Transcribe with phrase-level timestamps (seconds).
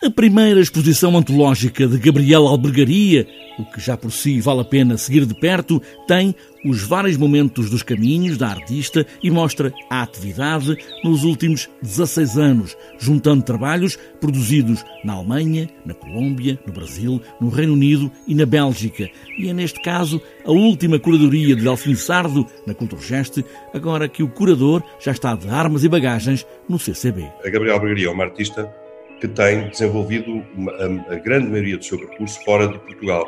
[0.00, 3.26] A primeira exposição antológica de Gabriel Albergaria,
[3.58, 7.68] o que já por si vale a pena seguir de perto, tem os vários momentos
[7.68, 14.84] dos caminhos da artista e mostra a atividade nos últimos 16 anos, juntando trabalhos produzidos
[15.02, 19.10] na Alemanha, na Colômbia, no Brasil, no Reino Unido e na Bélgica.
[19.36, 23.44] E é neste caso a última curadoria de Delfim Sardo na Culturgeste,
[23.74, 27.28] agora que o curador já está de armas e bagagens no CCB.
[27.44, 28.72] A Gabriel Albergaria é uma artista
[29.20, 33.24] que tem desenvolvido uma, a, a, grande maioria do seu percurso fora de Portugal.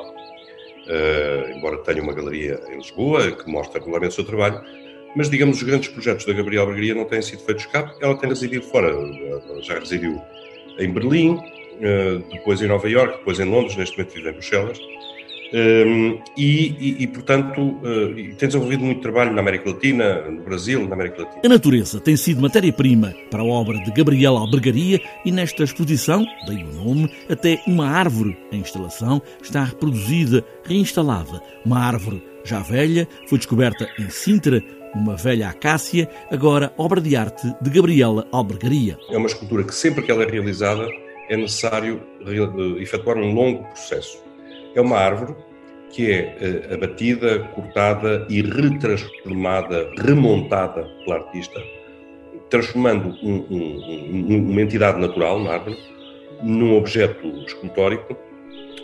[0.86, 4.60] Uh, embora tenha uma galeria em Lisboa que mostra regularmente o seu trabalho,
[5.14, 8.28] mas digamos os grandes projetos da Gabriela Bergaria não têm sido feitos cá, ela tem
[8.28, 8.92] residido fora,
[9.62, 10.20] já residiu
[10.78, 14.78] em Berlim, uh, depois em Nova Iorque, depois em Londres, neste momento vive em Bruxelas,
[15.52, 20.86] um, e, e, e, portanto, uh, tem desenvolvido muito trabalho na América Latina, no Brasil,
[20.86, 21.40] na América Latina.
[21.44, 26.62] A natureza tem sido matéria-prima para a obra de Gabriel Albergaria e nesta exposição, daí
[26.62, 31.42] o nome, até uma árvore em instalação está reproduzida, reinstalada.
[31.64, 34.62] Uma árvore já velha, foi descoberta em Sintra,
[34.94, 38.96] uma velha acácia, agora obra de arte de Gabriela Albergaria.
[39.08, 40.86] É uma escultura que sempre que ela é realizada
[41.28, 44.29] é necessário eh, efetuar um longo processo
[44.74, 45.34] é uma árvore
[45.90, 51.60] que é uh, abatida, cortada e retransformada, remontada pela artista,
[52.48, 55.76] transformando um, um, um, uma entidade natural, uma árvore,
[56.42, 58.16] num objeto escultórico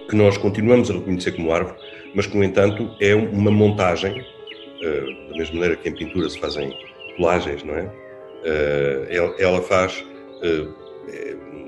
[0.08, 1.76] que nós continuamos a reconhecer como árvore,
[2.14, 6.38] mas que, no entanto, é uma montagem, uh, da mesma maneira que em pintura se
[6.38, 6.76] fazem
[7.16, 7.82] colagens, não é?
[7.82, 10.04] Uh, ela, faz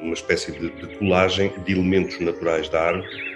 [0.02, 3.28] uma espécie de, de colagem de elementos naturais da árvore eh,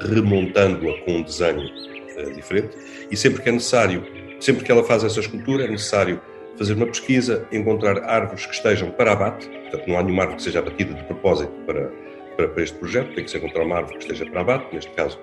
[0.00, 1.68] remontando-a com um desenho
[2.16, 2.76] eh, diferente.
[3.10, 4.04] E sempre que é necessário,
[4.40, 6.20] sempre que ela faz essa escultura, é necessário
[6.56, 10.44] fazer uma pesquisa, encontrar árvores que estejam para abate, portanto não há nenhuma árvore que
[10.44, 11.92] seja abatida de propósito para,
[12.36, 14.90] para, para este projeto, tem que se encontrar uma árvore que esteja para abate, neste
[14.92, 15.18] caso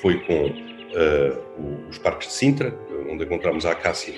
[0.00, 2.74] foi com uh, os parques de Sintra,
[3.10, 4.14] onde encontramos a acácia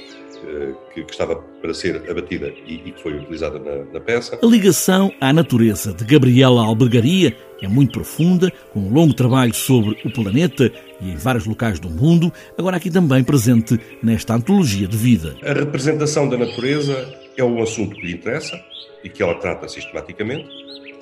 [0.95, 4.39] que, que, estava para ser abatida e, e que foi utilizada na, na, peça.
[4.43, 9.97] A ligação à natureza de Gabriela Albergaria é muito profunda, com um longo trabalho sobre
[10.05, 14.97] o planeta e em vários locais do mundo, agora aqui também presente nesta antologia de
[14.97, 15.37] vida.
[15.45, 18.61] A representação da natureza é um assunto que lhe interessa
[19.05, 20.49] e que ela trata sistematicamente,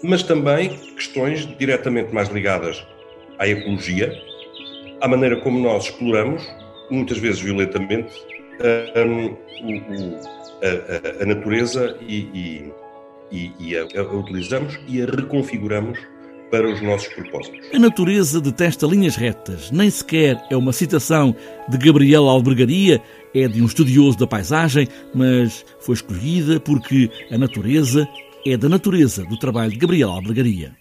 [0.03, 2.87] mas também questões diretamente mais ligadas
[3.39, 4.13] à ecologia,
[5.01, 6.47] à maneira como nós exploramos,
[6.91, 8.13] muitas vezes violentamente,
[8.97, 9.37] um,
[10.63, 12.71] a, a, a, natureza e,
[13.33, 15.99] e, e a, a utilizamos e a reconfiguramos
[16.51, 17.61] para os nossos propósitos.
[17.73, 21.35] A natureza detesta linhas retas, nem sequer é uma citação
[21.69, 23.01] de Gabriel Albergaria,
[23.35, 28.09] é de um estudioso da paisagem, mas foi escolhida porque a natureza
[28.47, 30.75] é da natureza do trabalho de Gabriel Albergaria.